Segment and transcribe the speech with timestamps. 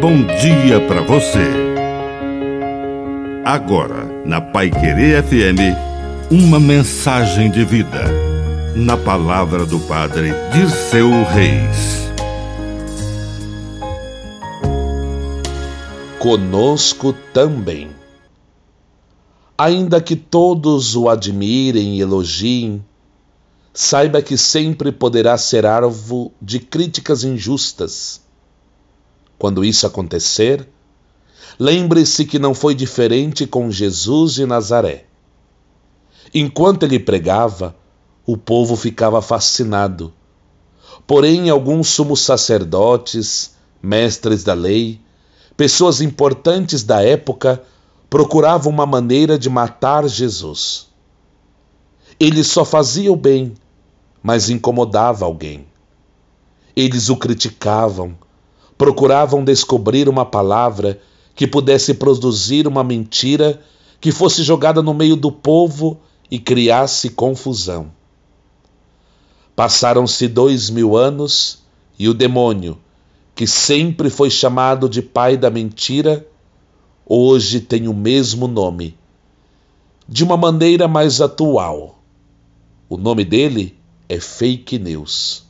[0.00, 1.46] bom dia para você.
[3.44, 5.76] Agora, na Pai Querer FM,
[6.30, 8.04] uma mensagem de vida.
[8.74, 12.08] Na palavra do Padre Dirceu Reis.
[16.18, 17.90] Conosco também.
[19.58, 22.82] Ainda que todos o admirem e elogiem,
[23.74, 28.29] saiba que sempre poderá ser alvo de críticas injustas.
[29.40, 30.68] Quando isso acontecer,
[31.58, 35.06] lembre-se que não foi diferente com Jesus de Nazaré.
[36.34, 37.74] Enquanto ele pregava,
[38.26, 40.12] o povo ficava fascinado.
[41.06, 45.00] Porém, alguns sumos sacerdotes, mestres da lei,
[45.56, 47.62] pessoas importantes da época
[48.10, 50.88] procuravam uma maneira de matar Jesus.
[52.20, 53.54] Ele só fazia o bem,
[54.22, 55.66] mas incomodava alguém.
[56.76, 58.14] Eles o criticavam,
[58.80, 60.98] procuravam descobrir uma palavra
[61.34, 63.60] que pudesse produzir uma mentira
[64.00, 67.90] que fosse jogada no meio do povo e criasse confusão.
[69.54, 71.62] Passaram-se dois mil anos
[71.98, 72.78] e o demônio,
[73.34, 76.26] que sempre foi chamado de pai da mentira,
[77.04, 78.96] hoje tem o mesmo nome,
[80.08, 82.00] de uma maneira mais atual
[82.88, 83.76] o nome dele
[84.08, 85.49] é Fake News.